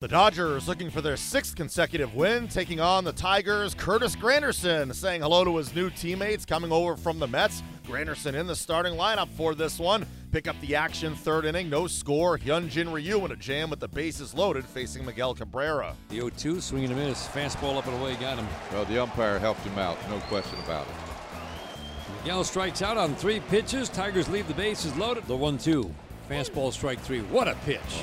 [0.00, 3.74] The Dodgers looking for their sixth consecutive win, taking on the Tigers.
[3.74, 7.62] Curtis Granderson saying hello to his new teammates coming over from the Mets.
[7.86, 10.06] Granderson in the starting lineup for this one.
[10.32, 12.38] Pick up the action, third inning, no score.
[12.38, 15.94] Hyunjin Ryu in a jam with the bases loaded, facing Miguel Cabrera.
[16.08, 17.28] The 0 2, swinging a miss.
[17.28, 18.48] Fastball up and away, got him.
[18.72, 20.94] Well, the umpire helped him out, no question about it.
[22.22, 23.90] Miguel strikes out on three pitches.
[23.90, 25.26] Tigers leave the bases loaded.
[25.26, 25.94] The 1 2.
[26.30, 27.20] Fastball strike three.
[27.20, 28.02] What a pitch.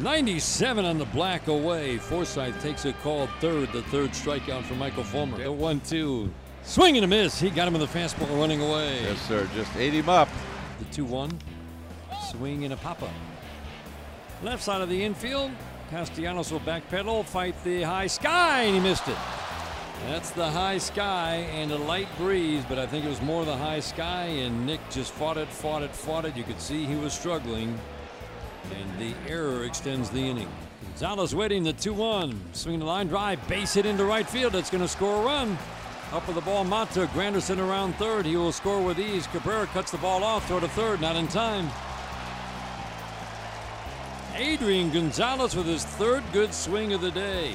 [0.00, 1.98] 97 on the black away.
[1.98, 5.36] Forsythe takes a call third, the third strikeout for Michael Fulmer.
[5.36, 6.32] The 1 2.
[6.62, 7.38] Swing and a miss.
[7.38, 9.02] He got him in the fastball running away.
[9.02, 9.46] Yes, sir.
[9.54, 10.28] Just ate him up.
[10.78, 11.38] The 2 1.
[12.30, 13.10] Swing and a pop up.
[14.42, 15.50] Left side of the infield.
[15.90, 19.16] Castellanos will backpedal, fight the high sky, and he missed it.
[20.06, 23.56] That's the high sky and a light breeze, but I think it was more the
[23.56, 26.36] high sky, and Nick just fought it, fought it, fought it.
[26.36, 27.78] You could see he was struggling.
[28.64, 30.48] And the error extends the inning.
[30.82, 32.40] Gonzalez waiting the 2 1.
[32.52, 34.54] Swinging the line drive, base hit into right field.
[34.54, 35.58] It's going to score a run.
[36.12, 37.06] Up with the ball, Mahtook.
[37.08, 38.26] Granderson around third.
[38.26, 39.26] He will score with ease.
[39.28, 41.70] Cabrera cuts the ball off, throw to third, not in time.
[44.34, 47.54] Adrian Gonzalez with his third good swing of the day.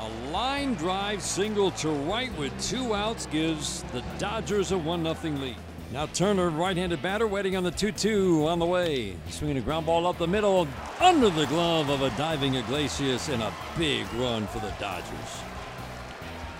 [0.00, 5.34] A line drive single to right with two outs gives the Dodgers a 1 0
[5.34, 5.56] lead.
[5.92, 9.16] Now Turner, right-handed batter, waiting on the 2-2 on the way.
[9.28, 10.68] Swinging a ground ball up the middle,
[11.00, 15.49] under the glove of a diving Iglesias, and a big run for the Dodgers.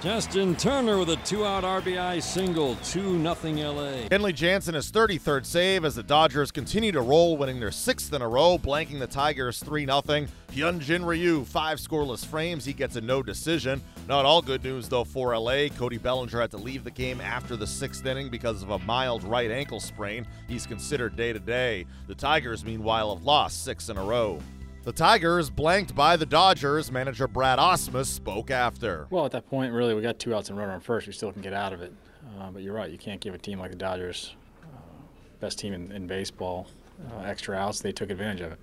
[0.01, 4.09] Justin Turner with a two-out RBI single, 2-0 LA.
[4.09, 8.23] Kenley Jansen his 33rd save as the Dodgers continue to roll, winning their sixth in
[8.23, 10.27] a row, blanking the Tigers 3-0.
[10.53, 12.65] Hyunjin Ryu, five scoreless frames.
[12.65, 13.83] He gets a no decision.
[14.09, 15.69] Not all good news, though, for LA.
[15.69, 19.23] Cody Bellinger had to leave the game after the sixth inning because of a mild
[19.23, 20.27] right ankle sprain.
[20.49, 21.85] He's considered day to day.
[22.07, 24.41] The Tigers, meanwhile, have lost six in a row.
[24.83, 29.07] The Tigers, blanked by the Dodgers, manager Brad Ausmus spoke after.
[29.11, 31.07] Well, at that point, really, we got two outs and runner on first.
[31.07, 31.93] We still can get out of it.
[32.39, 34.67] Uh, but you're right, you can't give a team like the Dodgers, uh,
[35.39, 36.67] best team in, in baseball,
[37.13, 37.81] uh, extra outs.
[37.81, 38.59] They took advantage of it.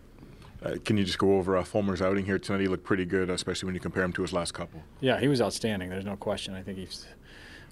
[0.63, 2.61] Uh, can you just go over uh, Fulmer's outing here tonight?
[2.61, 4.81] He looked pretty good, especially when you compare him to his last couple.
[5.01, 5.89] Yeah, he was outstanding.
[5.89, 6.56] There's no question.
[6.56, 7.06] I think he's.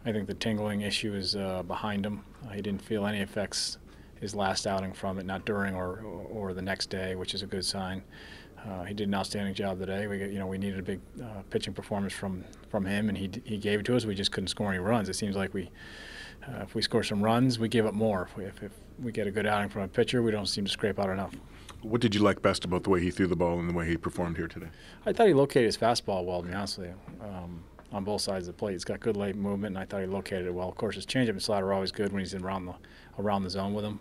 [0.06, 2.24] I think the tingling issue is uh, behind him.
[2.46, 3.80] Uh, he didn't feel any effects
[4.20, 7.48] his last outing from it, not during or or the next day, which is a
[7.48, 8.04] good sign.
[8.68, 10.08] Uh, he did an outstanding job today.
[10.08, 13.30] We, you know, we needed a big uh, pitching performance from from him, and he
[13.44, 14.06] he gave it to us.
[14.06, 15.08] We just couldn't score any runs.
[15.10, 15.70] It seems like we,
[16.48, 18.24] uh, if we score some runs, we give up more.
[18.24, 20.66] If we, if, if we get a good outing from a pitcher, we don't seem
[20.66, 21.34] to scrape out enough.
[21.82, 23.88] What did you like best about the way he threw the ball and the way
[23.88, 24.70] he performed here today?
[25.06, 28.22] I thought he located his fastball well, to be honest with you, um, on both
[28.22, 28.74] sides of the plate.
[28.74, 30.70] He's got good late movement, and I thought he located it well.
[30.70, 32.74] Of course, his changeup and slider are always good when he's in around the
[33.18, 34.00] around the zone with him.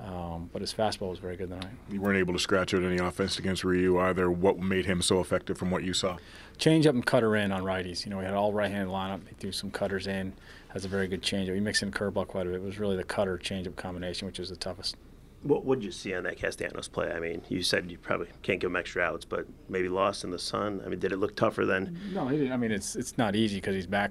[0.00, 1.72] Um, but his fastball was very good tonight.
[1.90, 4.30] You weren't able to scratch out any offense against Ryu either.
[4.30, 6.18] What made him so effective from what you saw?
[6.56, 8.04] Changeup and cutter in on righties.
[8.04, 9.26] You know, we had all right-handed lineup.
[9.28, 10.34] He threw some cutters in.
[10.68, 11.54] Has a very good changeup.
[11.54, 12.56] He mixed in curveball quite a bit.
[12.56, 14.96] It was really the cutter changeup combination, which was the toughest.
[15.42, 17.12] What would you see on that Castellanos play?
[17.12, 20.30] I mean, you said you probably can't give him extra outs, but maybe lost in
[20.30, 20.82] the sun.
[20.84, 21.98] I mean, did it look tougher then?
[22.12, 22.52] No, he didn't.
[22.52, 24.10] I mean, it's it's not easy because he's back.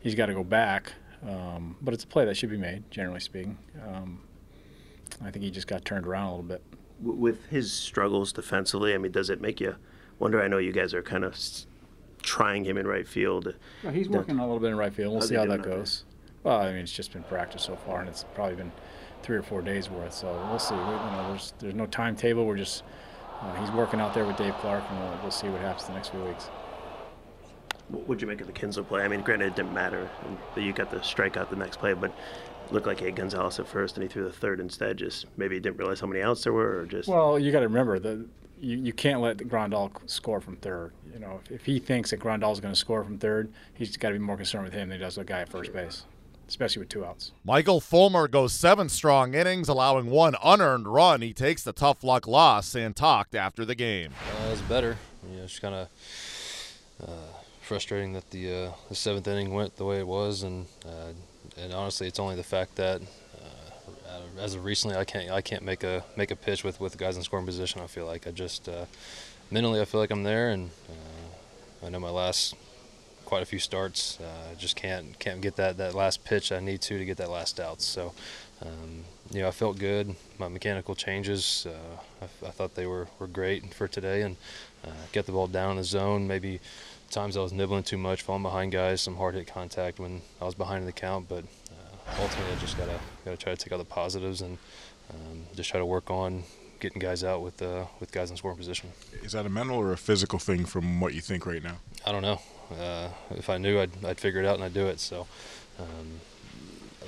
[0.00, 0.92] He's got to go back,
[1.26, 3.56] um, but it's a play that should be made, generally speaking.
[3.86, 4.20] Um,
[5.24, 6.62] I think he just got turned around a little bit.
[7.00, 9.76] With his struggles defensively, I mean, does it make you
[10.18, 10.42] wonder?
[10.42, 11.38] I know you guys are kind of
[12.22, 13.54] trying him in right field.
[13.92, 15.12] He's working a little bit in right field.
[15.12, 16.04] We'll see how that goes.
[16.42, 18.72] Well, I mean, it's just been practice so far, and it's probably been
[19.26, 20.14] three or four days worth.
[20.14, 20.74] So we'll see.
[20.74, 22.46] We, you know, there's there's no timetable.
[22.46, 22.84] We're just
[23.42, 25.94] uh, he's working out there with Dave Clark, and we'll, we'll see what happens the
[25.94, 26.44] next few weeks.
[27.88, 29.02] What would you make of the Kinsler play?
[29.02, 30.08] I mean, granted, it didn't matter
[30.54, 32.12] that you got the strikeout the next play, but
[32.70, 34.96] looked like he had Gonzalez at first and he threw the third instead.
[34.96, 37.08] Just maybe he didn't realize how many outs there were, or just.
[37.08, 38.26] Well, you got to remember that
[38.60, 40.92] you, you can't let Grandal score from third.
[41.12, 43.96] You know, if, if he thinks that Grandal is going to score from third, he's
[43.96, 45.72] got to be more concerned with him than he does with a guy at first
[45.72, 46.04] base
[46.48, 47.32] especially with two outs.
[47.44, 51.22] Michael Fulmer goes seven strong innings, allowing one unearned run.
[51.22, 54.12] He takes the tough luck loss and talked after the game.
[54.44, 54.96] Uh, it's better.
[55.30, 55.88] You know, it's kind of
[57.02, 57.10] uh,
[57.60, 61.12] frustrating that the uh, the seventh inning went the way it was, and uh,
[61.60, 63.00] and honestly, it's only the fact that.
[63.00, 66.96] uh, As of recently, I can't I can't make a make a pitch with, with
[66.98, 67.80] guys in scoring position.
[67.80, 68.84] I feel like I just uh,
[69.50, 70.70] mentally I feel like I'm there, and
[71.84, 72.54] I know my last
[73.26, 74.18] quite a few starts.
[74.18, 77.28] Uh, just can't can't get that, that last pitch I need to to get that
[77.28, 77.82] last out.
[77.82, 78.14] So,
[78.62, 80.14] um, you know, I felt good.
[80.38, 84.36] My mechanical changes, uh, I, I, thought they were, were great for today, and
[84.84, 86.26] uh, get the ball down in the zone.
[86.26, 86.60] Maybe
[87.10, 90.44] times I was nibbling too much, falling behind guys, some hard hit contact when I
[90.44, 91.28] was behind in the count.
[91.28, 94.56] But uh, ultimately, I just gotta gotta try to take out the positives and
[95.10, 96.44] um, just try to work on
[96.80, 98.90] getting guys out with uh, with guys in scoring position.
[99.22, 101.76] Is that a mental or a physical thing from what you think right now?
[102.04, 102.40] I don't know.
[102.70, 104.98] Uh, if I knew, I'd, I'd figure it out and I'd do it.
[105.00, 105.26] So,
[105.78, 106.20] um,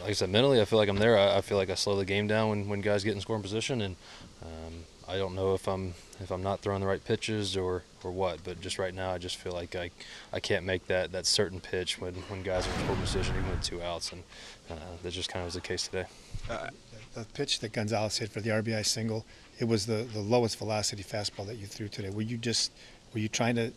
[0.01, 1.19] like I said, mentally, I feel like I'm there.
[1.19, 3.43] I, I, feel like I slow the game down when, when guys get in scoring
[3.43, 3.97] position, and
[4.43, 8.11] um, I don't know if I'm if I'm not throwing the right pitches or, or
[8.11, 8.45] what.
[8.45, 9.91] But just right now, I just feel like I
[10.33, 13.51] I can't make that, that certain pitch when, when guys are in scoring position, even
[13.51, 14.23] with two outs, and
[14.71, 16.05] uh, that just kind of was the case today.
[16.49, 16.69] Uh,
[17.15, 19.25] the pitch that Gonzalez hit for the RBI single,
[19.59, 22.11] it was the, the lowest velocity fastball that you threw today.
[22.11, 22.73] Were you just
[23.13, 23.73] were you trying to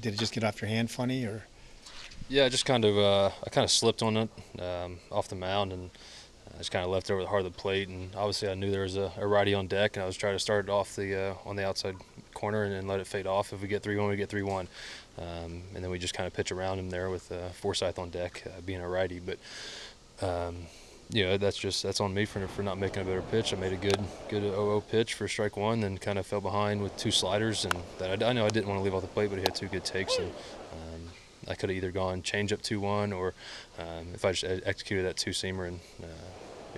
[0.00, 1.44] did it just get off your hand funny or?
[2.28, 4.30] Yeah, I just kind of uh, I kind of slipped on it
[4.60, 5.90] um, off the mound and
[6.54, 7.88] I just kind of left over the heart of the plate.
[7.88, 10.34] And obviously I knew there was a, a righty on deck and I was trying
[10.34, 11.96] to start it off the uh, on the outside
[12.34, 13.52] corner and then let it fade off.
[13.52, 14.68] If we get three one, we get three one,
[15.18, 18.10] um, and then we just kind of pitch around him there with uh, Forsythe on
[18.10, 19.20] deck, uh, being a righty.
[19.20, 19.38] But
[20.26, 20.66] um,
[21.10, 23.52] you know that's just that's on me for for not making a better pitch.
[23.52, 23.98] I made a good
[24.28, 27.76] good 0 pitch for strike one, then kind of fell behind with two sliders, and
[27.98, 29.54] that I, I know I didn't want to leave off the plate, but he had
[29.54, 30.28] two good takes, and
[30.72, 31.10] um,
[31.48, 33.34] I could have either gone change up two one, or
[33.78, 36.06] um, if I just executed that two seamer and uh,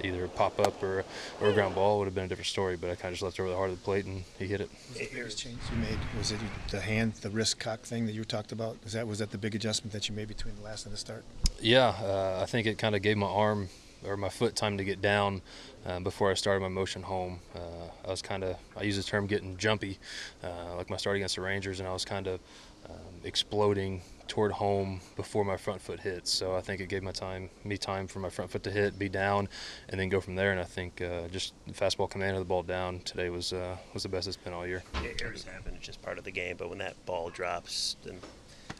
[0.04, 1.04] either pop up or
[1.40, 2.76] or a ground ball would have been a different story.
[2.76, 4.60] But I kind of just left over the heart of the plate and he hit
[4.60, 4.70] it.
[4.90, 6.40] Was the biggest change you made was it
[6.70, 8.76] the hand, the wrist cock thing that you talked about?
[8.84, 10.98] Was that was that the big adjustment that you made between the last and the
[10.98, 11.24] start?
[11.60, 13.68] Yeah, uh, I think it kind of gave my arm
[14.06, 15.42] or my foot time to get down
[15.86, 17.40] uh, before I started my motion home.
[17.54, 17.58] Uh,
[18.06, 19.98] I was kind of, I use the term getting jumpy,
[20.42, 22.40] uh, like my start against the Rangers, and I was kind of
[22.88, 26.30] um, exploding toward home before my front foot hits.
[26.30, 28.98] So I think it gave my time, me time for my front foot to hit,
[28.98, 29.48] be down,
[29.88, 30.52] and then go from there.
[30.52, 34.02] And I think uh, just fastball command of the ball down today was uh, was
[34.02, 34.82] the best it's been all year.
[35.02, 36.56] Yeah, errors happen; it's just part of the game.
[36.56, 38.18] But when that ball drops, then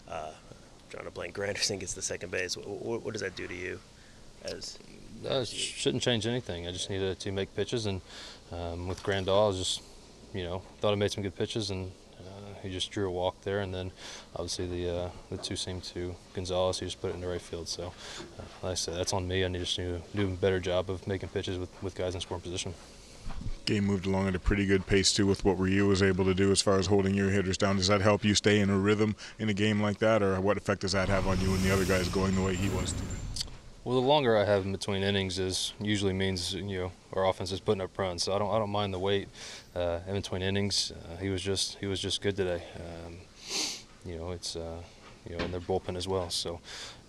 [0.09, 0.33] uh,
[0.91, 2.57] drawing a blank, Granderson gets the second base.
[2.57, 3.81] What, what does that do to you?
[4.45, 4.79] As
[5.27, 6.67] uh, shouldn't change anything.
[6.67, 8.01] I just needed to make pitches, and
[8.53, 9.83] um, with Grandal, I just,
[10.35, 13.41] you know, thought I made some good pitches, and uh, he just drew a walk
[13.43, 13.91] there, and then
[14.35, 17.41] obviously the uh, the two seemed to Gonzalez, he just put it in the right
[17.41, 17.69] field.
[17.69, 17.93] So,
[18.39, 19.45] uh, like I said, that's on me.
[19.45, 22.43] I need to do a better job of making pitches with, with guys in scoring
[22.43, 22.75] position.
[23.67, 26.35] Game moved along at a pretty good pace too, with what Ryu was able to
[26.35, 27.77] do as far as holding your hitters down.
[27.77, 30.57] Does that help you stay in a rhythm in a game like that, or what
[30.57, 32.93] effect does that have on you and the other guys going the way he was
[32.93, 33.18] today?
[33.89, 37.53] Well, the longer I have in between innings is usually means you know our offense
[37.53, 39.29] is putting up runs, so I don't I don't mind the wait
[39.75, 40.93] uh, in between innings.
[40.93, 42.63] Uh, he was just he was just good today.
[42.77, 43.17] Um,
[44.05, 44.83] you know it's uh,
[45.27, 46.29] you know and their bullpen as well.
[46.29, 46.61] So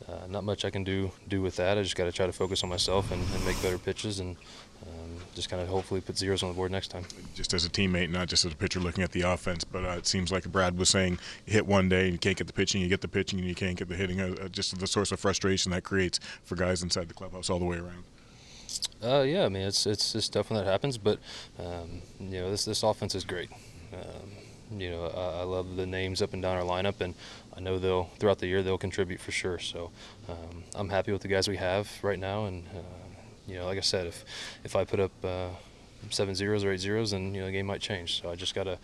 [0.07, 1.77] uh, not much I can do do with that.
[1.77, 4.37] I just got to try to focus on myself and, and make better pitches and
[4.83, 4.88] um,
[5.35, 7.05] just kind of hopefully put zeros on the board next time.
[7.33, 9.89] Just as a teammate, not just as a pitcher looking at the offense, but uh,
[9.91, 12.81] it seems like Brad was saying, hit one day and you can't get the pitching,
[12.81, 14.19] you get the pitching and you can't get the hitting.
[14.19, 17.59] Uh, uh just the source of frustration that creates for guys inside the clubhouse all
[17.59, 18.03] the way around.
[19.03, 21.19] Uh, yeah, I mean it's it's it's tough when that happens, but
[21.57, 23.49] um, you know this this offense is great.
[23.93, 27.15] Um, you know I, I, love the names up and down our lineup, and
[27.55, 29.57] I know they'll throughout the year they'll contribute for sure.
[29.57, 29.91] So
[30.27, 33.08] um, I'm happy with the guys we have right now, and uh,
[33.49, 34.25] you know, like I said, if
[34.63, 35.49] if I put up uh,
[36.09, 38.21] seven zeros or eight zeros, then you know the game might change.
[38.21, 38.77] So I just got to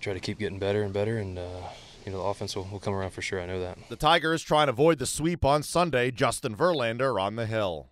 [0.00, 1.62] try to keep getting better and better, and uh,
[2.04, 3.40] you know the offense will, will come around for sure.
[3.40, 3.78] I know that.
[3.88, 6.10] The Tigers try and avoid the sweep on Sunday.
[6.10, 7.86] Justin Verlander on the hill.